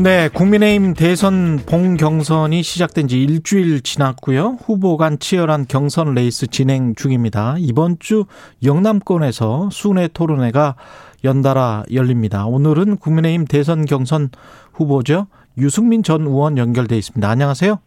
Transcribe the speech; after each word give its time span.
네, 0.00 0.28
국민의힘 0.32 0.94
대선 0.94 1.58
본경선이 1.68 2.62
시작된 2.62 3.08
지 3.08 3.20
일주일 3.20 3.80
지났고요. 3.80 4.58
후보 4.64 4.96
간 4.96 5.18
치열한 5.18 5.66
경선 5.68 6.14
레이스 6.14 6.46
진행 6.46 6.94
중입니다. 6.94 7.56
이번 7.58 7.96
주 7.98 8.24
영남권에서 8.64 9.70
순회 9.72 10.10
토론회가 10.14 10.76
연달아 11.24 11.82
열립니다. 11.92 12.46
오늘은 12.46 12.98
국민의힘 12.98 13.46
대선 13.46 13.86
경선 13.86 14.28
후보죠. 14.72 15.26
유승민 15.58 16.04
전 16.04 16.22
의원 16.22 16.58
연결돼 16.58 16.96
있습니다. 16.96 17.28
안녕하세요. 17.28 17.80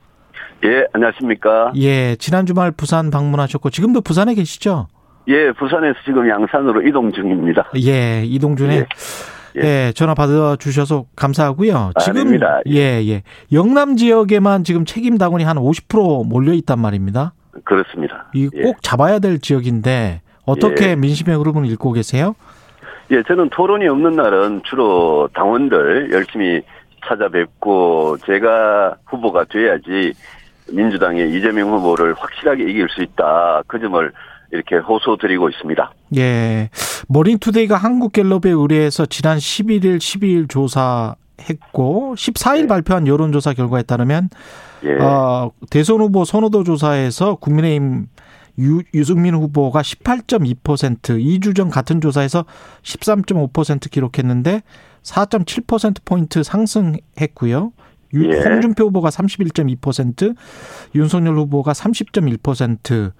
예, 0.66 0.86
안녕하십니까. 0.92 1.72
예, 1.78 2.18
지난 2.18 2.46
주말 2.46 2.72
부산 2.72 3.10
방문하셨고 3.10 3.70
지금도 3.70 4.02
부산에 4.02 4.36
계시죠? 4.36 4.90
예, 5.30 5.54
부산에서 5.54 5.96
지금 6.04 6.28
양산으로 6.28 6.86
이동 6.86 7.10
중입니다. 7.14 7.70
예, 7.86 8.26
이동 8.26 8.58
중에 8.58 8.80
예. 8.80 8.86
예. 9.58 9.62
예, 9.62 9.92
전화 9.94 10.14
받아 10.14 10.56
주셔서 10.56 11.06
감사하고요. 11.16 11.92
지금 12.00 12.20
아닙니다. 12.22 12.62
예, 12.68 13.02
예. 13.08 13.24
영남 13.52 13.96
지역에만 13.96 14.64
지금 14.64 14.86
책임 14.86 15.18
당원이 15.18 15.44
한 15.44 15.58
50% 15.58 16.28
몰려 16.28 16.54
있단 16.54 16.80
말입니다. 16.80 17.34
그렇습니다. 17.64 18.30
이꼭 18.34 18.66
예. 18.66 18.74
잡아야 18.82 19.20
될 19.20 19.40
지역인데 19.40 20.22
어떻게 20.46 20.90
예. 20.90 20.96
민심의 20.96 21.38
흐름을 21.38 21.66
읽고 21.72 21.92
계세요? 21.94 22.36
예, 23.12 23.22
저는 23.24 23.50
토론이 23.50 23.88
없는 23.88 24.16
날은 24.16 24.62
주로 24.64 25.28
당원들 25.34 26.12
열심히 26.12 26.62
찾아뵙고 27.06 28.18
제가 28.26 28.96
후보가 29.06 29.46
돼야지 29.46 30.14
민주당의 30.72 31.34
이재명 31.34 31.72
후보를 31.74 32.14
확실하게 32.14 32.64
이길 32.64 32.88
수 32.90 33.02
있다. 33.02 33.64
그 33.68 33.80
점을 33.80 34.12
이렇게 34.52 34.78
호소드리고 34.78 35.50
있습니다. 35.50 35.94
예. 36.18 36.70
모닝투데이가 37.08 37.78
한국갤럽에 37.78 38.50
의뢰해서 38.50 39.06
지난 39.06 39.38
11일, 39.38 39.98
12일 39.98 40.50
조사했고 40.50 42.16
14일 42.16 42.64
예. 42.64 42.68
발표한 42.68 43.08
여론조사 43.08 43.54
결과에 43.54 43.84
따르면 43.84 44.30
예. 44.84 44.94
어, 45.04 45.52
대선 45.70 46.02
후보 46.02 46.26
선호도 46.26 46.64
조사에서 46.64 47.36
국민의힘 47.36 48.08
유, 48.60 48.82
유승민 48.94 49.34
후보가 49.36 49.82
18.2%, 49.82 50.60
2주 50.62 51.56
전 51.56 51.70
같은 51.70 52.02
조사에서 52.02 52.46
13.5% 52.84 53.90
기록했는데 53.90 54.62
4.7%포인트 55.04 56.44
상승했고요. 56.44 57.72
예. 58.14 58.42
홍준표 58.42 58.86
후보가 58.88 59.10
31.2%, 59.10 60.36
윤석열 60.96 61.38
후보가 61.38 61.72
30.1%. 61.72 63.14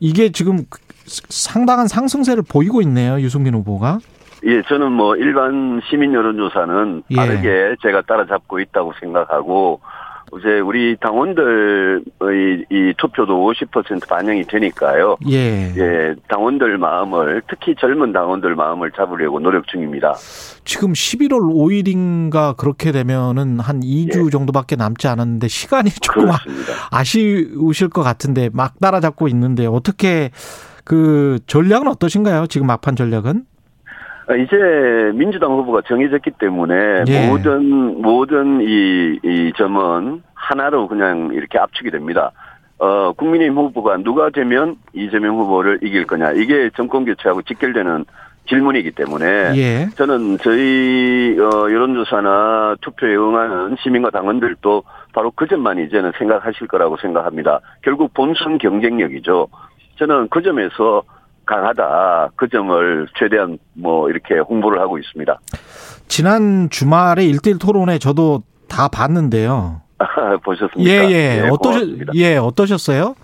이게 0.00 0.32
지금 0.32 0.64
상당한 1.04 1.86
상승세를 1.86 2.42
보이고 2.42 2.80
있네요. 2.82 3.20
유승민 3.20 3.54
후보가. 3.54 3.98
예, 4.46 4.62
저는 4.62 4.92
뭐 4.92 5.16
일반 5.16 5.82
시민 5.88 6.14
여론조사는 6.14 7.02
예. 7.10 7.16
빠르게 7.16 7.76
제가 7.82 8.02
따라잡고 8.02 8.58
있다고 8.60 8.94
생각하고 8.98 9.80
이제 10.38 10.60
우리 10.60 10.96
당원들의 11.00 12.02
이 12.70 12.94
투표도 12.98 13.52
50% 13.52 14.08
반영이 14.08 14.44
되니까요. 14.44 15.16
예. 15.28 15.72
예, 15.76 16.14
당원들 16.28 16.78
마음을 16.78 17.42
특히 17.48 17.74
젊은 17.78 18.12
당원들 18.12 18.54
마음을 18.54 18.92
잡으려고 18.92 19.40
노력 19.40 19.66
중입니다. 19.66 20.14
지금 20.64 20.92
11월 20.92 21.40
5일인가 21.40 22.56
그렇게 22.56 22.92
되면은 22.92 23.60
한 23.60 23.80
2주 23.80 24.26
예. 24.26 24.30
정도밖에 24.30 24.76
남지 24.76 25.08
않았는데 25.08 25.48
시간이 25.48 25.90
조금 26.00 26.26
그렇습니다. 26.26 26.72
아쉬우실 26.90 27.88
것 27.88 28.02
같은데 28.02 28.50
막 28.52 28.78
따라잡고 28.78 29.28
있는데 29.28 29.66
어떻게 29.66 30.30
그 30.84 31.38
전략은 31.46 31.88
어떠신가요? 31.88 32.46
지금 32.46 32.66
막판 32.66 32.96
전략은? 32.96 33.44
아, 34.30 34.36
이제 34.36 34.56
민주당 35.12 35.50
후보가 35.52 35.82
정해졌기 35.88 36.30
때문에 36.38 37.02
예. 37.08 37.26
모든 37.26 38.00
모든 38.00 38.60
이, 38.60 39.18
이 39.24 39.52
점은 39.56 40.22
하나로 40.34 40.86
그냥 40.86 41.30
이렇게 41.32 41.58
압축이 41.58 41.90
됩니다. 41.90 42.30
어, 42.78 43.12
국민의힘 43.12 43.56
후보가 43.56 43.98
누가 43.98 44.30
되면 44.30 44.76
이재명 44.92 45.36
후보를 45.36 45.80
이길 45.82 46.06
거냐. 46.06 46.30
이게 46.32 46.70
정권 46.76 47.04
교체하고 47.04 47.42
직결되는 47.42 48.04
질문이기 48.48 48.92
때문에 48.92 49.26
예. 49.56 49.88
저는 49.96 50.38
저희 50.38 51.36
어, 51.40 51.68
여론조사나 51.68 52.76
투표에 52.82 53.16
응하는 53.16 53.76
시민과 53.82 54.10
당원들도 54.10 54.84
바로 55.12 55.32
그 55.34 55.48
점만 55.48 55.80
이제는 55.80 56.12
생각하실 56.16 56.68
거라고 56.68 56.96
생각합니다. 56.98 57.60
결국 57.82 58.14
본선 58.14 58.58
경쟁력이죠. 58.58 59.48
저는 59.98 60.28
그 60.30 60.40
점에서 60.40 61.02
강하다. 61.50 62.30
그 62.36 62.48
점을 62.48 63.08
최대한 63.18 63.58
뭐 63.74 64.08
이렇게 64.08 64.38
홍보를 64.38 64.80
하고 64.80 64.98
있습니다. 64.98 65.40
지난 66.06 66.70
주말에 66.70 67.24
일대일 67.24 67.58
토론회 67.58 67.98
저도 67.98 68.42
다 68.68 68.86
봤는데요. 68.86 69.80
보셨습니까? 70.44 70.90
예, 70.90 71.10
예. 71.10 71.42
네, 71.42 71.48
어떠셨, 71.50 71.88
예, 72.14 72.36
어떠셨어요? 72.36 73.16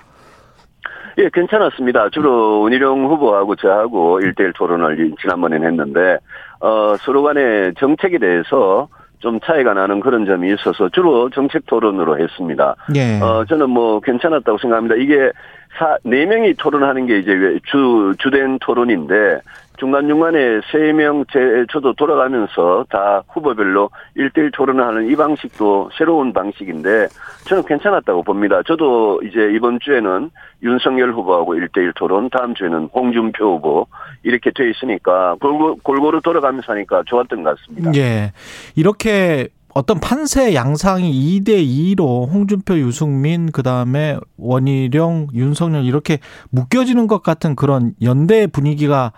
예, 1.18 1.30
괜찮았습니다. 1.32 2.10
주로 2.10 2.66
은희룡 2.66 3.06
후보하고 3.06 3.54
저하고 3.54 4.20
일대일 4.20 4.52
토론을 4.54 5.14
지난번에 5.22 5.64
했는데, 5.64 6.18
어, 6.60 6.96
서로 6.98 7.22
간의 7.22 7.74
정책에 7.78 8.18
대해서 8.18 8.88
좀 9.20 9.40
차이가 9.40 9.72
나는 9.72 10.00
그런 10.00 10.26
점이 10.26 10.52
있어서 10.54 10.88
주로 10.90 11.30
정책 11.30 11.64
토론으로 11.66 12.18
했습니다. 12.18 12.74
예. 12.96 13.18
어, 13.20 13.44
저는 13.48 13.70
뭐 13.70 14.00
괜찮았다고 14.00 14.58
생각합니다. 14.58 14.96
이게 14.96 15.30
사, 15.76 15.98
네 16.04 16.24
명이 16.26 16.54
토론하는 16.54 17.06
게 17.06 17.18
이제 17.18 17.58
주, 17.64 18.14
주된 18.18 18.58
토론인데, 18.60 19.40
중간중간에 19.78 20.62
세 20.72 20.92
명, 20.94 21.24
제, 21.30 21.66
저도 21.70 21.92
돌아가면서 21.92 22.86
다 22.88 23.22
후보별로 23.28 23.90
일대일 24.14 24.50
토론을 24.50 24.82
하는 24.82 25.10
이 25.10 25.16
방식도 25.16 25.90
새로운 25.98 26.32
방식인데, 26.32 27.08
저는 27.44 27.64
괜찮았다고 27.64 28.22
봅니다. 28.22 28.62
저도 28.66 29.20
이제 29.22 29.50
이번 29.54 29.78
주에는 29.80 30.30
윤석열 30.62 31.12
후보하고 31.12 31.54
일대일 31.56 31.92
토론, 31.94 32.30
다음 32.30 32.54
주에는 32.54 32.88
홍준표 32.94 33.56
후보, 33.56 33.86
이렇게 34.22 34.50
돼 34.50 34.70
있으니까, 34.70 35.36
골고루, 35.40 35.76
골고루 35.82 36.22
돌아가면서 36.22 36.72
하니까 36.72 37.02
좋았던 37.04 37.42
것 37.42 37.58
같습니다. 37.58 37.92
예. 37.96 38.32
이렇게 38.76 39.48
어떤 39.76 40.00
판세 40.00 40.54
양상이 40.54 41.12
2대 41.12 41.62
2로 41.62 42.32
홍준표, 42.32 42.78
유승민, 42.78 43.52
그 43.52 43.62
다음에 43.62 44.16
원희룡, 44.38 45.26
윤석열 45.34 45.84
이렇게 45.84 46.18
묶여지는 46.50 47.06
것 47.06 47.22
같은 47.22 47.54
그런 47.54 47.92
연대 48.00 48.46
분위기가 48.46 49.12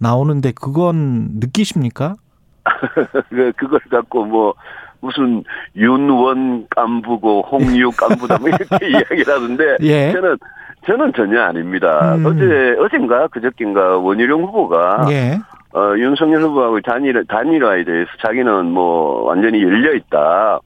나오는데 0.00 0.52
그건 0.52 1.30
느끼십니까? 1.40 2.14
그, 3.28 3.52
그걸 3.56 3.80
갖고 3.90 4.24
뭐 4.24 4.54
무슨 5.00 5.42
윤원 5.74 6.68
깐부고 6.70 7.48
홍유 7.50 7.90
깐부다 7.90 8.38
뭐 8.38 8.50
이렇게 8.50 8.66
이야기를 8.88 9.34
하는데 9.34 9.76
예. 9.80 10.12
저는 10.12 10.38
저는 10.86 11.12
전혀 11.16 11.42
아닙니다. 11.42 12.14
음. 12.14 12.26
어제 12.26 12.76
어젠가 12.78 13.26
그저께인가 13.26 13.98
원희룡 13.98 14.44
후보가 14.44 15.06
예. 15.10 15.40
어, 15.74 15.94
윤석열 15.98 16.42
후보하고 16.42 16.80
단일, 16.82 17.24
단일화에 17.26 17.84
대해서 17.84 18.10
자기는 18.24 18.66
뭐 18.66 19.24
완전히 19.24 19.62
열려있다. 19.62 20.60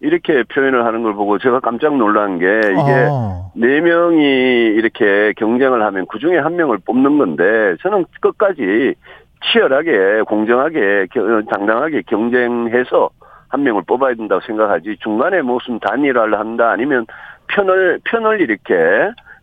이렇게 0.00 0.42
표현을 0.44 0.84
하는 0.84 1.02
걸 1.02 1.14
보고 1.14 1.38
제가 1.38 1.60
깜짝 1.60 1.96
놀란 1.96 2.38
게 2.38 2.46
이게 2.46 3.08
어. 3.10 3.52
네 3.54 3.80
명이 3.80 4.22
이렇게 4.22 5.34
경쟁을 5.36 5.82
하면 5.84 6.06
그 6.08 6.18
중에 6.18 6.38
한 6.38 6.56
명을 6.56 6.78
뽑는 6.86 7.18
건데 7.18 7.76
저는 7.82 8.06
끝까지 8.20 8.94
치열하게 9.44 10.22
공정하게 10.22 11.06
당당하게 11.50 12.02
경쟁해서 12.06 13.10
한 13.48 13.62
명을 13.62 13.82
뽑아야 13.86 14.14
된다고 14.14 14.40
생각하지 14.46 14.96
중간에 15.02 15.42
무슨 15.42 15.78
단일화를 15.80 16.38
한다 16.38 16.70
아니면 16.70 17.06
편을 17.48 18.00
편을 18.04 18.40
이렇게 18.40 18.74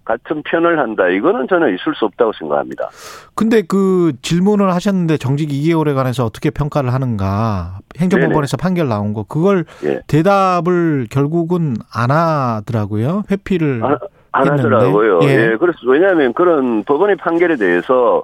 같은 0.07 0.41
편을 0.43 0.79
한다. 0.79 1.09
이거는 1.09 1.47
저는 1.49 1.75
있을 1.75 1.93
수 1.95 2.05
없다고 2.05 2.31
생각합니다. 2.39 2.89
근데 3.35 3.61
그 3.61 4.13
질문을 4.21 4.73
하셨는데 4.73 5.17
정직 5.17 5.49
2개월에 5.49 5.93
관해서 5.93 6.23
어떻게 6.23 6.49
평가를 6.49 6.93
하는가 6.93 7.79
행정법원에서 7.99 8.55
네네. 8.55 8.63
판결 8.63 8.87
나온 8.87 9.13
거 9.13 9.23
그걸 9.23 9.65
예. 9.83 9.99
대답을 10.07 11.07
결국은 11.11 11.75
안 11.93 12.11
하더라고요. 12.11 13.23
회피를 13.29 13.83
아, 13.83 13.97
안 14.31 14.49
하더라고요. 14.49 15.19
예. 15.23 15.27
예. 15.27 15.57
그래서 15.59 15.77
왜냐하면 15.85 16.31
그런 16.31 16.83
법원의 16.85 17.17
판결에 17.17 17.57
대해서 17.57 18.23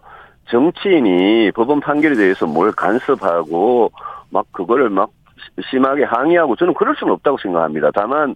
정치인이 0.52 1.52
법원 1.52 1.82
판결에 1.82 2.16
대해서 2.16 2.46
뭘 2.46 2.72
간섭하고 2.72 3.92
막 4.30 4.46
그거를 4.54 4.90
막 4.90 5.10
심하게 5.70 6.06
항의하고 6.06 6.56
저는 6.56 6.74
그럴 6.76 6.96
수는 6.96 7.12
없다고 7.14 7.38
생각합니다. 7.42 7.92
다만 7.94 8.36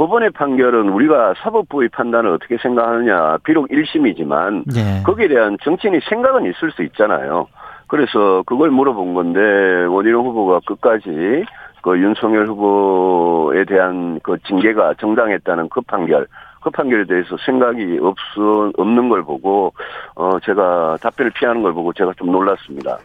법원의 0.00 0.30
판결은 0.30 0.88
우리가 0.88 1.34
사법부의 1.42 1.90
판단을 1.90 2.30
어떻게 2.30 2.56
생각하느냐 2.56 3.36
비록 3.44 3.68
1심이지만 3.68 4.64
네. 4.74 5.02
거기에 5.04 5.28
대한 5.28 5.58
정치인의 5.62 6.00
생각은 6.08 6.46
있을 6.46 6.72
수 6.72 6.82
있잖아요. 6.84 7.48
그래서 7.86 8.42
그걸 8.46 8.70
물어본 8.70 9.12
건데 9.12 9.40
원희룡 9.84 10.24
후보가 10.24 10.60
끝까지 10.64 11.44
그 11.82 11.98
윤석열 11.98 12.46
후보에 12.46 13.66
대한 13.66 14.18
그 14.22 14.38
징계가 14.46 14.94
정당했다는 14.98 15.68
그 15.68 15.82
판결, 15.82 16.26
그 16.62 16.70
판결에 16.70 17.04
대해서 17.04 17.36
생각이 17.44 17.98
없어 18.00 18.72
없는 18.78 19.10
걸 19.10 19.22
보고 19.22 19.74
어 20.14 20.40
제가 20.40 20.96
답변을 21.02 21.32
피하는 21.32 21.62
걸 21.62 21.74
보고 21.74 21.92
제가 21.92 22.14
좀 22.16 22.32
놀랐습니다. 22.32 22.96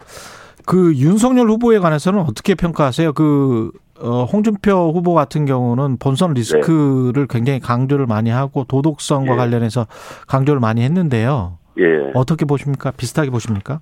그 0.66 0.96
윤석열 0.96 1.50
후보에 1.50 1.80
관해서는 1.80 2.22
어떻게 2.22 2.56
평가하세요? 2.56 3.12
그 3.12 3.72
어, 4.00 4.24
홍준표 4.26 4.92
후보 4.94 5.14
같은 5.14 5.46
경우는 5.46 5.98
본선 5.98 6.34
리스크를 6.34 7.14
네. 7.14 7.26
굉장히 7.30 7.60
강조를 7.60 8.06
많이 8.06 8.30
하고 8.30 8.66
도덕성과 8.66 9.34
예. 9.34 9.38
관련해서 9.38 9.88
강조를 10.28 10.60
많이 10.60 10.82
했는데요. 10.82 11.58
예. 11.80 12.12
어떻게 12.14 12.46
보십니까? 12.46 12.92
비슷하게 12.92 13.30
보십니까? 13.30 13.80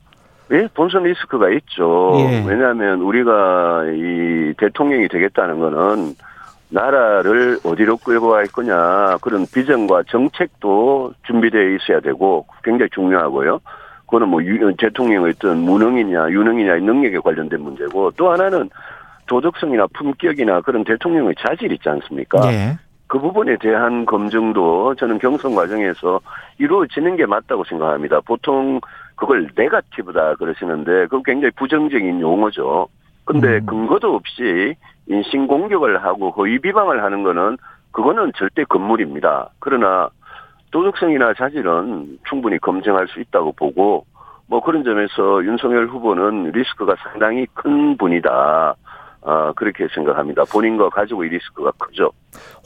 예, 0.51 0.67
본선 0.73 1.03
리스크가 1.03 1.49
있죠. 1.51 2.13
예. 2.19 2.43
왜냐하면 2.45 3.01
우리가 3.01 3.85
이 3.95 4.53
대통령이 4.57 5.07
되겠다는 5.07 5.59
거는 5.59 6.15
나라를 6.69 7.59
어디로 7.63 7.97
끌고 7.97 8.29
갈 8.29 8.45
거냐 8.47 9.17
그런 9.21 9.45
비전과 9.45 10.03
정책도 10.09 11.13
준비되어 11.27 11.69
있어야 11.75 11.99
되고 12.01 12.45
굉장히 12.63 12.89
중요하고요. 12.93 13.59
그거는 14.05 14.27
뭐 14.29 14.41
대통령의 14.77 15.31
어떤 15.31 15.59
무능이냐 15.59 16.29
유능이냐 16.29 16.77
능력에 16.77 17.19
관련된 17.19 17.61
문제고 17.61 18.11
또 18.11 18.31
하나는 18.31 18.69
도덕성이나 19.27 19.87
품격이나 19.93 20.61
그런 20.61 20.83
대통령의 20.83 21.35
자질 21.39 21.71
있지 21.71 21.89
않습니까? 21.89 22.39
예. 22.51 22.77
그 23.07 23.19
부분에 23.19 23.57
대한 23.57 24.05
검증도 24.05 24.95
저는 24.95 25.19
경선 25.19 25.53
과정에서 25.53 26.19
이루어지는 26.57 27.15
게 27.15 27.25
맞다고 27.25 27.63
생각합니다. 27.65 28.21
보통 28.21 28.79
그걸 29.15 29.49
네가티브다 29.55 30.35
그러시는데 30.35 31.07
그거 31.07 31.21
굉장히 31.23 31.51
부정적인 31.55 32.21
용어죠. 32.21 32.87
근데 33.25 33.57
음. 33.57 33.65
근거도 33.65 34.15
없이 34.15 34.75
인신 35.07 35.47
공격을 35.47 36.03
하고 36.03 36.31
허위 36.31 36.59
비방을 36.59 37.03
하는 37.03 37.23
거는 37.23 37.57
그거는 37.91 38.31
절대 38.35 38.63
건물입니다. 38.63 39.49
그러나 39.59 40.09
도덕성이나 40.71 41.35
자질은 41.35 42.19
충분히 42.27 42.57
검증할 42.57 43.07
수 43.07 43.19
있다고 43.19 43.51
보고 43.51 44.05
뭐 44.47 44.61
그런 44.61 44.83
점에서 44.83 45.45
윤석열 45.45 45.87
후보는 45.87 46.51
리스크가 46.51 46.95
상당히 47.03 47.45
큰 47.53 47.95
분이다. 47.97 48.75
아, 49.25 49.53
그렇게 49.55 49.87
생각합니다. 49.93 50.43
본인과 50.51 50.89
가지고 50.89 51.23
이 51.23 51.29
리스크가 51.29 51.71
크죠. 51.77 52.11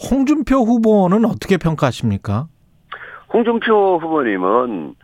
홍준표 0.09 0.55
후보는 0.57 1.25
어떻게 1.25 1.57
평가하십니까? 1.57 2.47
홍준표 3.31 3.99
후보님은, 3.99 4.95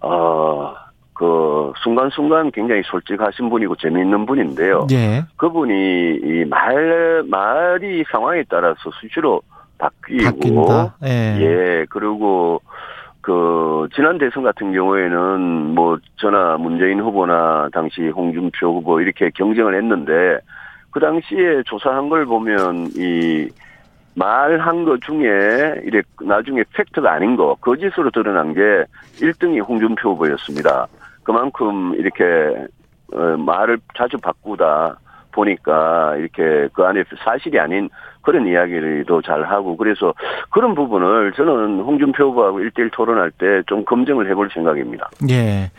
어, 0.00 0.74
그, 1.12 1.72
순간순간 1.82 2.50
굉장히 2.50 2.82
솔직하신 2.84 3.50
분이고 3.50 3.76
재미있는 3.76 4.26
분인데요. 4.26 4.86
예. 4.92 5.24
그분이 5.36 6.20
이 6.22 6.44
말, 6.48 7.22
말이 7.26 8.04
상황에 8.10 8.44
따라서 8.48 8.90
수시로 9.00 9.42
바뀌고. 9.78 10.92
예. 11.04 11.38
예, 11.40 11.86
그리고 11.90 12.60
그 13.20 13.88
지난 13.94 14.18
대선 14.18 14.44
같은 14.44 14.72
경우에는 14.72 15.74
뭐 15.74 15.98
저나 16.16 16.58
문재인 16.58 17.00
후보나 17.00 17.68
당시 17.72 18.08
홍준표 18.08 18.74
후보 18.74 19.00
이렇게 19.00 19.30
경쟁을 19.34 19.74
했는데 19.74 20.38
그 20.96 21.00
당시에 21.00 21.62
조사한 21.66 22.08
걸 22.08 22.24
보면 22.24 22.88
이 22.96 23.50
말한 24.14 24.84
것 24.86 24.98
중에 25.02 25.82
이래 25.84 26.00
나중에 26.22 26.64
팩트가 26.72 27.12
아닌 27.12 27.36
거 27.36 27.54
거짓으로 27.60 28.10
드러난 28.10 28.54
게 28.54 28.60
1등이 29.16 29.62
홍준표 29.62 30.12
후보였습니다. 30.12 30.86
그만큼 31.22 31.94
이렇게 31.98 32.24
어, 33.12 33.36
말을 33.36 33.78
자주 33.94 34.16
바꾸다 34.16 34.98
보니까 35.36 36.16
이렇게 36.16 36.68
그 36.72 36.82
안에 36.82 37.04
사실이 37.24 37.60
아닌 37.60 37.90
그런 38.22 38.48
이야기를도 38.48 39.22
잘 39.22 39.44
하고 39.44 39.76
그래서 39.76 40.12
그런 40.50 40.74
부분을 40.74 41.32
저는 41.36 41.80
홍준표 41.80 42.24
후보하고 42.30 42.58
일대일 42.60 42.90
토론할 42.90 43.30
때 43.30 43.46
좀 43.66 43.84
검증을 43.84 44.28
해볼 44.30 44.50
생각입니다. 44.52 45.10
예. 45.30 45.70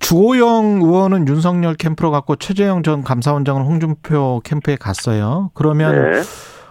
주호영 0.00 0.80
의원은 0.82 1.28
윤석열 1.28 1.74
캠프로 1.74 2.10
갔고 2.10 2.36
최재형 2.36 2.82
전 2.82 3.02
감사원장은 3.02 3.62
홍준표 3.62 4.40
캠프에 4.44 4.76
갔어요. 4.76 5.50
그러면 5.54 6.12
네. 6.12 6.20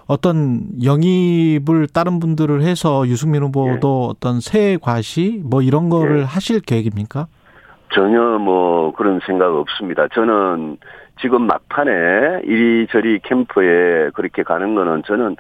어떤 0.08 0.64
영입을 0.84 1.88
다른 1.94 2.20
분들을 2.20 2.62
해서 2.62 3.08
유승민 3.08 3.44
후보도 3.44 4.08
예. 4.08 4.12
어떤 4.12 4.40
새 4.42 4.78
과시 4.82 5.42
뭐 5.46 5.62
이런 5.62 5.90
거를 5.90 6.20
예. 6.20 6.24
하실 6.24 6.60
계획입니까? 6.60 7.28
전혀 7.94 8.20
뭐 8.40 8.92
그런 8.94 9.20
생각 9.26 9.54
없습니다. 9.54 10.08
저는 10.14 10.78
지금 11.20 11.48
막판에 11.48 12.42
이리저리 12.44 13.20
캠프에 13.24 14.10
그렇게 14.14 14.44
가는 14.44 14.76
거는 14.76 15.04
저는 15.06 15.36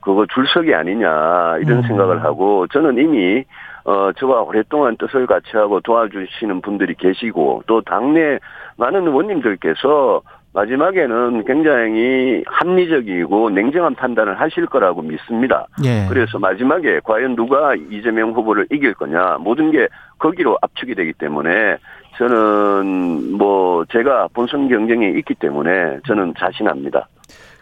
그거 0.00 0.26
줄석이 0.26 0.74
아니냐 0.74 1.58
이런 1.62 1.78
음. 1.78 1.82
생각을 1.82 2.22
하고 2.22 2.66
저는 2.68 2.98
이미 2.98 3.44
어 3.84 4.12
저와 4.16 4.42
오랫동안 4.42 4.96
뜻을 4.96 5.26
같이 5.26 5.48
하고 5.54 5.80
도와주시는 5.80 6.60
분들이 6.60 6.94
계시고 6.94 7.64
또 7.66 7.80
당내 7.82 8.38
많은 8.76 9.06
의원님들께서 9.06 10.22
마지막에는 10.54 11.44
굉장히 11.44 12.44
합리적이고 12.46 13.50
냉정한 13.50 13.96
판단을 13.96 14.40
하실 14.40 14.66
거라고 14.66 15.02
믿습니다. 15.02 15.66
예. 15.84 16.06
그래서 16.08 16.38
마지막에 16.38 17.00
과연 17.02 17.34
누가 17.34 17.74
이재명 17.90 18.30
후보를 18.32 18.66
이길 18.70 18.94
거냐 18.94 19.38
모든 19.40 19.72
게 19.72 19.88
거기로 20.18 20.56
압축이 20.62 20.94
되기 20.94 21.12
때문에 21.12 21.76
저는 22.18 23.36
뭐 23.36 23.84
제가 23.92 24.28
본선 24.32 24.68
경쟁이 24.68 25.18
있기 25.18 25.34
때문에 25.34 25.98
저는 26.06 26.34
자신합니다. 26.38 27.08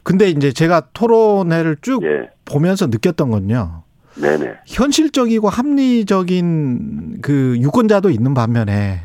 근데 0.03 0.29
이제 0.29 0.53
제가 0.53 0.89
토론회를 0.93 1.77
쭉 1.81 2.03
예. 2.05 2.31
보면서 2.45 2.87
느꼈던 2.87 3.31
건요. 3.31 3.83
네네. 4.21 4.55
현실적이고 4.67 5.49
합리적인 5.49 7.21
그 7.23 7.57
유권자도 7.59 8.11
있는 8.11 8.35
반면에 8.35 9.01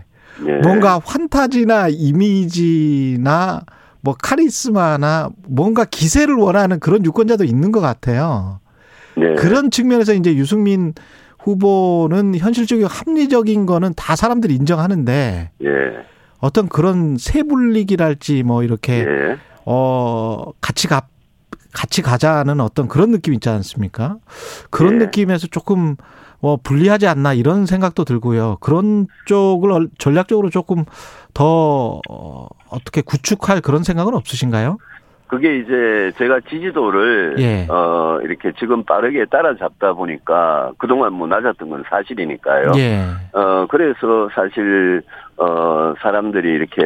네. 0.45 0.57
뭔가 0.63 0.99
환타지나 1.03 1.87
이미지나 1.89 3.61
뭐 4.01 4.15
카리스마나 4.21 5.29
뭔가 5.47 5.85
기세를 5.85 6.35
원하는 6.35 6.79
그런 6.79 7.05
유권자도 7.05 7.43
있는 7.43 7.71
것 7.71 7.79
같아요. 7.79 8.59
네. 9.15 9.33
그런 9.35 9.71
측면에서 9.71 10.13
이제 10.13 10.35
유승민 10.35 10.93
후보는 11.39 12.35
현실적이고 12.35 12.87
합리적인 12.87 13.65
거는 13.65 13.93
다 13.95 14.15
사람들이 14.15 14.55
인정하는데 14.55 15.51
예. 15.63 15.67
어떤 16.39 16.67
그런 16.67 17.17
세불리기랄지 17.17 18.43
뭐 18.43 18.63
이렇게 18.63 18.99
예. 18.99 19.37
어 19.65 20.51
같이 20.61 20.87
가 20.87 21.07
같이 21.73 22.01
가자는 22.01 22.59
어떤 22.59 22.87
그런 22.87 23.11
느낌 23.11 23.33
있지 23.33 23.49
않습니까? 23.49 24.17
그런 24.69 24.95
예. 24.95 25.05
느낌에서 25.05 25.47
조금 25.47 25.95
뭐 26.39 26.57
불리하지 26.61 27.07
않나 27.07 27.33
이런 27.33 27.65
생각도 27.65 28.03
들고요. 28.03 28.57
그런 28.59 29.07
쪽을 29.25 29.89
전략적으로 29.97 30.49
조금 30.49 30.85
더 31.33 32.01
어, 32.09 32.47
어떻게 32.69 33.01
구축할 33.01 33.61
그런 33.61 33.83
생각은 33.83 34.13
없으신가요? 34.13 34.77
그게 35.27 35.57
이제 35.57 36.11
제가 36.17 36.39
지지도를 36.49 37.35
예. 37.39 37.67
어 37.69 38.19
이렇게 38.23 38.51
지금 38.57 38.83
빠르게 38.83 39.25
따라잡다 39.25 39.93
보니까 39.93 40.71
그동안 40.77 41.13
뭐 41.13 41.27
낮았던 41.27 41.69
건 41.69 41.83
사실이니까요. 41.89 42.71
예. 42.77 43.03
어 43.33 43.67
그래서 43.69 44.29
사실 44.33 45.01
어 45.37 45.93
사람들이 46.01 46.49
이렇게 46.49 46.81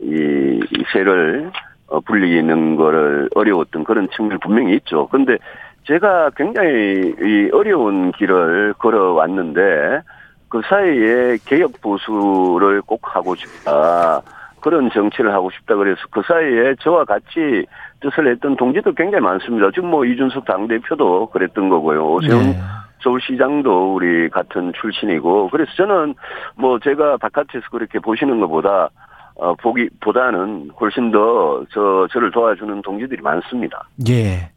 이, 0.00 0.60
이 0.70 0.84
세를 0.92 1.50
어 1.86 2.00
불리는 2.00 2.76
거를 2.76 3.28
어려웠던 3.34 3.84
그런 3.84 4.08
측면이 4.14 4.40
분명히 4.40 4.74
있죠. 4.76 5.08
근데 5.08 5.38
제가 5.84 6.30
굉장히 6.36 7.14
이 7.20 7.50
어려운 7.52 8.12
길을 8.12 8.74
걸어왔는데 8.78 10.02
그 10.48 10.60
사이에 10.68 11.38
개혁 11.46 11.80
보수를 11.80 12.82
꼭 12.82 13.00
하고 13.04 13.34
싶다. 13.34 14.20
그런 14.62 14.90
정치를 14.90 15.32
하고 15.34 15.50
싶다 15.50 15.76
그래서 15.76 16.00
그 16.10 16.22
사이에 16.26 16.74
저와 16.80 17.04
같이 17.04 17.66
뜻을 18.00 18.30
했던 18.30 18.56
동지도 18.56 18.94
굉장히 18.94 19.22
많습니다. 19.22 19.70
지금 19.74 19.90
뭐 19.90 20.04
이준석 20.04 20.44
당대표도 20.44 21.26
그랬던 21.26 21.68
거고요. 21.68 22.14
오세훈 22.14 22.42
네. 22.42 22.60
서울시장도 23.02 23.94
우리 23.94 24.28
같은 24.30 24.72
출신이고 24.80 25.50
그래서 25.50 25.70
저는 25.76 26.14
뭐 26.56 26.78
제가 26.78 27.16
바깥에서 27.18 27.66
그렇게 27.70 27.98
보시는 27.98 28.40
것보다 28.40 28.88
어, 29.34 29.54
보기 29.54 29.88
보다는 30.00 30.70
훨씬 30.78 31.10
더 31.10 31.64
저, 31.72 32.06
저를 32.12 32.30
도와주는 32.30 32.82
동지들이 32.82 33.22
많습니다. 33.22 33.88
예. 34.08 34.50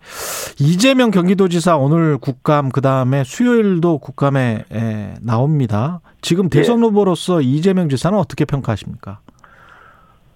이재명 0.60 1.12
경기도지사 1.12 1.78
오늘 1.78 2.18
국감, 2.18 2.70
그 2.70 2.82
다음에 2.82 3.24
수요일도 3.24 4.00
국감에 4.00 4.66
에, 4.72 5.14
나옵니다. 5.22 6.02
지금 6.22 6.50
대선 6.50 6.80
예. 6.80 6.82
후보로서 6.82 7.42
이재명 7.42 7.88
지사는 7.90 8.18
어떻게 8.18 8.46
평가하십니까? 8.46 9.20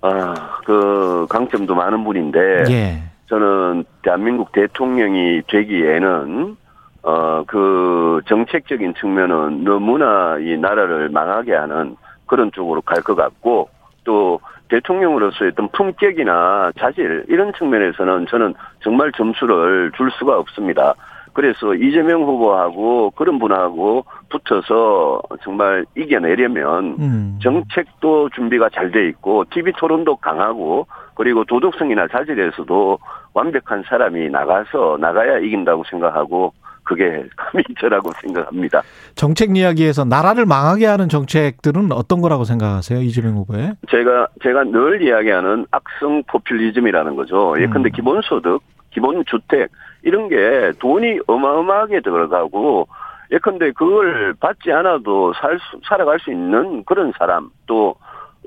아, 0.01 0.59
그 0.65 1.25
강점도 1.29 1.75
많은 1.75 2.03
분인데 2.03 2.63
예. 2.69 3.03
저는 3.27 3.83
대한민국 4.01 4.51
대통령이 4.51 5.41
되기에는 5.47 6.55
어 7.03 7.43
그 7.47 8.21
정책적인 8.27 8.93
측면은 8.95 9.63
너무나 9.63 10.37
이 10.39 10.57
나라를 10.57 11.09
망하게 11.09 11.55
하는 11.55 11.95
그런 12.25 12.51
쪽으로 12.51 12.81
갈 12.81 13.01
것 13.01 13.15
같고 13.15 13.69
또 14.03 14.39
대통령으로서의 14.69 15.51
어떤 15.53 15.69
품격이나 15.69 16.73
자질 16.77 17.25
이런 17.29 17.53
측면에서는 17.53 18.27
저는 18.29 18.53
정말 18.81 19.11
점수를 19.13 19.91
줄 19.95 20.11
수가 20.11 20.37
없습니다. 20.37 20.93
그래서 21.33 21.73
이재명 21.75 22.23
후보하고 22.23 23.11
그런 23.11 23.39
분하고 23.39 24.05
붙어서 24.29 25.21
정말 25.43 25.85
이겨내려면 25.95 26.95
음. 26.99 27.39
정책도 27.41 28.29
준비가 28.35 28.69
잘 28.69 28.89
돼 28.91 29.07
있고 29.09 29.45
TV 29.51 29.73
토론도 29.77 30.15
강하고 30.15 30.87
그리고 31.13 31.43
도덕성이나 31.45 32.07
자질에서도 32.07 32.97
완벽한 33.33 33.83
사람이 33.87 34.29
나가서 34.29 34.97
나가야 34.99 35.37
이긴다고 35.39 35.83
생각하고 35.89 36.53
그게 36.83 37.23
저라고 37.79 38.09
생각합니다. 38.21 38.81
정책 39.13 39.55
이야기에서 39.55 40.05
나라를 40.05 40.45
망하게 40.47 40.87
하는 40.87 41.07
정책들은 41.07 41.91
어떤 41.91 42.19
거라고 42.21 42.45
생각하세요? 42.45 43.01
이재명 43.01 43.35
후보의? 43.35 43.73
제가 43.91 44.27
제가 44.41 44.63
늘 44.63 45.03
이야기하는 45.03 45.67
악성 45.69 46.23
포퓰리즘이라는 46.23 47.15
거죠. 47.15 47.53
예컨대 47.61 47.89
음. 47.89 47.91
기본소득, 47.91 48.63
기본 48.91 49.23
주택 49.25 49.69
이런 50.03 50.29
게 50.29 50.71
돈이 50.79 51.19
어마어마하게 51.27 52.01
들어가고 52.01 52.87
예컨대 53.31 53.71
그걸 53.71 54.33
받지 54.39 54.71
않아도 54.71 55.33
살 55.33 55.59
수, 55.59 55.79
살아갈 55.87 56.19
수 56.19 56.31
있는 56.31 56.83
그런 56.83 57.13
사람 57.17 57.49
또 57.67 57.95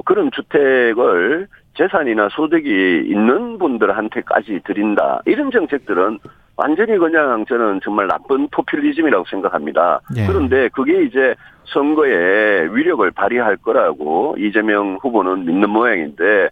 그런 0.05 0.31
주택을 0.33 1.47
재산이나 1.75 2.29
소득이 2.31 3.05
있는 3.07 3.59
분들한테까지 3.59 4.61
드린다. 4.65 5.23
이런 5.27 5.51
정책들은 5.51 6.19
완전히 6.57 6.99
그냥 6.99 7.45
저는 7.47 7.81
정말 7.83 8.07
나쁜 8.09 8.49
포퓰리즘이라고 8.49 9.25
생각합니다. 9.31 10.01
예. 10.17 10.27
그런데 10.27 10.69
그게 10.69 11.05
이제 11.05 11.35
선거에 11.65 12.69
위력을 12.71 13.11
발휘할 13.13 13.57
거라고 13.59 14.37
이재명 14.39 14.99
후보는 15.01 15.47
믿는 15.47 15.71
모양인데 15.71 16.49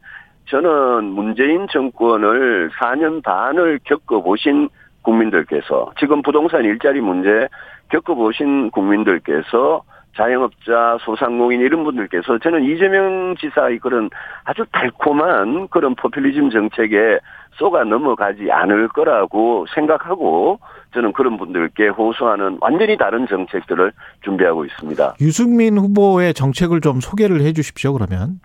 저는 0.51 1.05
문재인 1.05 1.69
정권을 1.69 2.71
4년 2.71 3.23
반을 3.23 3.79
겪어보신 3.85 4.69
국민들께서 5.03 5.93
지금 5.99 6.23
부동산 6.23 6.65
일자리 6.65 7.01
문제 7.01 7.49
겪어보신 7.91 8.71
국민들께서 8.71 9.83
자영업자, 10.17 10.99
소상공인 11.03 11.61
이런 11.61 11.85
분들께서 11.85 12.39
저는 12.39 12.65
이재명 12.65 13.37
지사의 13.39 13.79
그런 13.79 14.11
아주 14.45 14.65
달콤한 14.73 15.69
그런 15.69 15.95
포퓰리즘 15.95 16.51
정책에 16.51 17.19
쏘가 17.53 17.85
넘어가지 17.85 18.51
않을 18.51 18.89
거라고 18.89 19.67
생각하고 19.73 20.59
저는 20.95 21.13
그런 21.13 21.39
분들께 21.39 21.89
호소하는 21.89 22.59
완전히 22.61 22.97
다른 22.97 23.29
정책들을 23.29 23.93
준비하고 24.25 24.65
있습니다. 24.65 25.15
유승민 25.21 25.79
후보의 25.79 26.35
정책을 26.35 26.81
좀 26.81 27.01
소개를 27.01 27.41
해 27.43 27.53
주십시오, 27.53 27.93
그러면. 27.93 28.41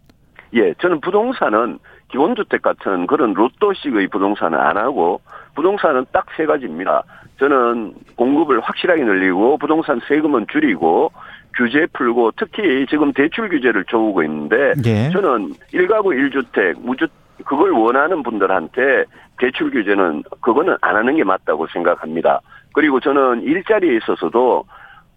예, 0.56 0.74
저는 0.76 1.02
부동산은 1.02 1.80
기본주택 2.10 2.62
같은 2.62 3.08
그런 3.08 3.34
로또식의 3.34 4.08
부동산은 4.08 4.58
안 4.60 4.78
하고 4.78 5.22
부동산은 5.56 6.06
딱 6.12 6.26
세 6.36 6.46
가지입니다. 6.46 7.04
저는 7.40 7.94
공급을 8.16 8.60
확실하게 8.62 9.04
늘리고 9.04 9.58
부동산 9.58 10.02
세금은 10.08 10.48
줄이고 10.52 11.12
규제 11.56 11.86
풀고 11.94 12.32
특히 12.38 12.86
지금 12.90 13.14
대출 13.14 13.50
규제를 13.50 13.86
줘오고 13.86 14.24
있는데 14.24 14.74
예. 14.86 15.10
저는 15.12 15.54
1가구 15.74 16.14
1주택 16.14 16.80
무주 16.82 17.08
그걸 17.46 17.72
원하는 17.72 18.24
분들한테 18.24 19.06
대출 19.38 19.72
규제는 19.72 20.24
그거는 20.42 20.76
안 20.82 20.96
하는 20.96 21.16
게 21.16 21.24
맞다고 21.24 21.68
생각합니다. 21.68 22.40
그리고 22.74 23.00
저는 23.00 23.44
일자리에 23.44 23.98
있어서도 23.98 24.66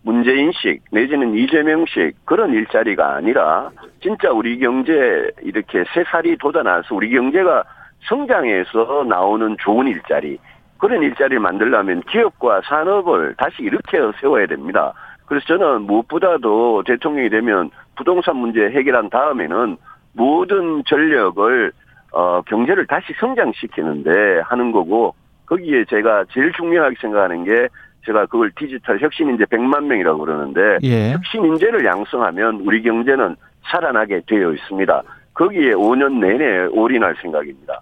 문재인식 0.02 0.82
내지는 0.90 1.34
이재명식 1.34 2.14
그런 2.24 2.52
일자리가 2.52 3.16
아니라 3.16 3.70
진짜 4.00 4.30
우리 4.30 4.58
경제 4.58 5.30
이렇게 5.42 5.84
세 5.92 6.04
살이 6.04 6.36
돋아나서 6.38 6.94
우리 6.94 7.10
경제가 7.10 7.64
성장해서 8.08 9.04
나오는 9.08 9.56
좋은 9.60 9.88
일자리 9.88 10.38
그런 10.78 11.02
일자리를 11.02 11.40
만들려면 11.40 12.02
기업과 12.02 12.60
산업을 12.62 13.34
다시 13.36 13.62
일으켜 13.62 14.12
세워야 14.20 14.46
됩니다. 14.46 14.92
그래서 15.26 15.44
저는 15.46 15.82
무엇보다도 15.82 16.84
대통령이 16.86 17.28
되면 17.28 17.70
부동산 17.96 18.36
문제 18.36 18.70
해결한 18.70 19.10
다음에는 19.10 19.76
모든 20.14 20.82
전력을 20.84 21.72
어 22.12 22.40
경제를 22.42 22.86
다시 22.86 23.12
성장시키는데 23.20 24.40
하는 24.44 24.72
거고 24.72 25.14
거기에 25.46 25.84
제가 25.84 26.24
제일 26.30 26.52
중요하게 26.52 26.96
생각하는 27.00 27.44
게 27.44 27.68
제가 28.06 28.26
그걸 28.26 28.50
디지털 28.56 29.00
혁신 29.00 29.28
인재 29.28 29.44
100만 29.44 29.84
명이라고 29.84 30.18
그러는데 30.20 30.60
예. 30.82 31.12
혁신 31.12 31.44
인재를 31.44 31.84
양성하면 31.84 32.62
우리 32.64 32.82
경제는 32.82 33.36
살아나게 33.70 34.22
되어 34.26 34.52
있습니다. 34.52 35.02
거기에 35.34 35.72
5년 35.72 36.18
내내 36.18 36.66
올인할 36.72 37.14
생각입니다. 37.22 37.80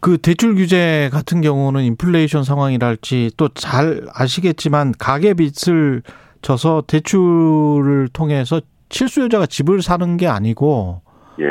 그 0.00 0.18
대출 0.18 0.54
규제 0.54 1.08
같은 1.12 1.40
경우는 1.40 1.82
인플레이션 1.82 2.42
상황이랄지 2.44 3.30
또 3.36 3.48
잘 3.54 4.02
아시겠지만 4.14 4.92
가계 4.98 5.34
빚을 5.34 6.02
져서 6.42 6.84
대출을 6.86 8.08
통해서 8.12 8.60
실수요자가 8.90 9.46
집을 9.46 9.82
사는 9.82 10.16
게 10.16 10.26
아니고 10.26 11.00
예. 11.40 11.44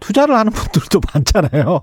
투자를 0.00 0.34
하는 0.36 0.52
분들도 0.52 1.00
많잖아요. 1.14 1.80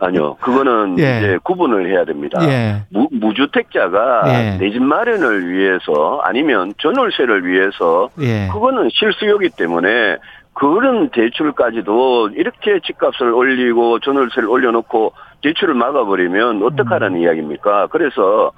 아니요, 0.00 0.34
그거는 0.40 0.98
예. 0.98 1.18
이제 1.18 1.38
구분을 1.42 1.90
해야 1.90 2.04
됩니다. 2.04 2.40
예. 2.42 2.82
무, 2.88 3.06
무주택자가 3.12 4.22
예. 4.26 4.56
내집 4.58 4.82
마련을 4.82 5.48
위해서 5.50 6.20
아니면 6.24 6.72
전월세를 6.78 7.46
위해서 7.46 8.08
예. 8.20 8.48
그거는 8.50 8.88
실수요기 8.90 9.50
때문에 9.50 10.16
그런 10.54 11.10
대출까지도 11.10 12.30
이렇게 12.34 12.80
집값을 12.80 13.32
올리고 13.32 14.00
전월세를 14.00 14.48
올려놓고 14.48 15.12
대출을 15.42 15.74
막아버리면 15.74 16.62
어떡하라는 16.62 17.18
음. 17.18 17.22
이야기입니까? 17.22 17.88
그래서 17.88 18.52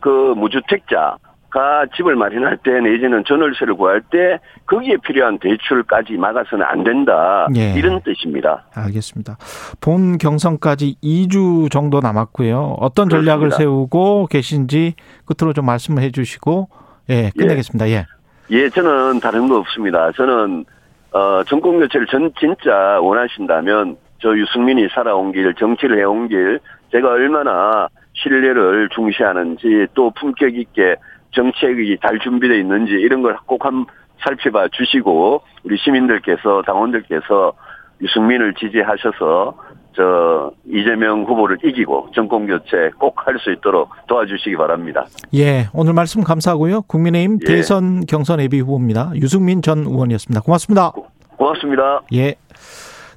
그 0.00 0.34
무주택자 0.36 1.16
가 1.52 1.84
집을 1.94 2.16
마련할 2.16 2.56
때 2.64 2.80
내지는 2.80 3.24
전월세를 3.26 3.74
구할 3.74 4.00
때 4.00 4.40
거기에 4.66 4.96
필요한 5.04 5.38
대출까지 5.38 6.14
막아서는 6.14 6.64
안 6.64 6.82
된다. 6.82 7.46
예. 7.54 7.74
이런 7.74 8.00
뜻입니다. 8.00 8.64
알겠습니다. 8.74 9.36
본 9.78 10.16
경선까지 10.16 10.96
2주 11.04 11.70
정도 11.70 12.00
남았고요. 12.00 12.76
어떤 12.80 13.10
전략을 13.10 13.50
그렇습니다. 13.50 13.58
세우고 13.58 14.28
계신지 14.28 14.94
끝으로 15.26 15.52
좀 15.52 15.66
말씀을 15.66 16.02
해 16.02 16.10
주시고 16.10 16.68
예, 17.10 17.30
끝내겠습니다. 17.36 17.88
예. 17.90 18.06
예, 18.50 18.70
저는 18.70 19.20
다른 19.20 19.46
거 19.46 19.58
없습니다. 19.58 20.10
저는 20.12 20.64
어 21.12 21.44
정권 21.44 21.78
교체를 21.80 22.06
전 22.06 22.32
진짜 22.40 22.98
원하신다면 23.00 23.98
저 24.22 24.34
유승민이 24.34 24.88
살아온 24.94 25.32
길, 25.32 25.52
정치를 25.54 25.98
해온 25.98 26.28
길 26.28 26.60
제가 26.92 27.10
얼마나 27.10 27.88
신뢰를 28.14 28.88
중시하는지 28.94 29.88
또 29.94 30.10
품격 30.18 30.54
있게 30.54 30.96
정책이 31.32 31.98
잘 32.02 32.18
준비되어 32.18 32.56
있는지 32.58 32.92
이런 32.92 33.22
걸 33.22 33.36
꼭 33.46 33.64
한 33.64 33.86
살펴봐 34.22 34.68
주시고 34.72 35.42
우리 35.64 35.76
시민들께서 35.78 36.62
당원들께서 36.64 37.52
유승민을 38.00 38.54
지지하셔서 38.54 39.54
저 39.94 40.50
이재명 40.66 41.24
후보를 41.24 41.58
이기고 41.64 42.08
정권 42.14 42.46
교체 42.46 42.90
꼭 42.98 43.14
할 43.26 43.38
수 43.38 43.50
있도록 43.52 43.90
도와주시기 44.06 44.56
바랍니다. 44.56 45.04
예, 45.34 45.66
오늘 45.74 45.92
말씀 45.92 46.22
감사하고요. 46.22 46.82
국민의힘 46.82 47.38
예. 47.42 47.46
대선 47.46 48.06
경선 48.06 48.40
예비 48.40 48.60
후보입니다. 48.60 49.10
유승민 49.16 49.60
전 49.60 49.78
의원이었습니다. 49.80 50.40
고맙습니다. 50.42 50.90
고, 50.92 51.06
고맙습니다. 51.36 52.00
예. 52.14 52.36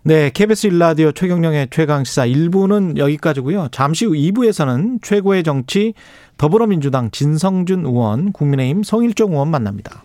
네, 0.08 0.30
KBS 0.30 0.68
일라디오 0.68 1.12
최경령의 1.14 1.70
최강시사 1.72 2.28
1부는 2.28 2.98
여기까지고요. 2.98 3.70
잠시 3.72 4.06
후 4.06 4.12
2부에서는 4.12 5.02
최고의 5.02 5.42
정치 5.42 5.96
더불어민주당 6.38 7.10
진성준 7.10 7.88
의원, 7.88 8.32
국민의힘 8.32 8.84
성일종 8.84 9.32
의원 9.32 9.50
만납니다. 9.50 10.04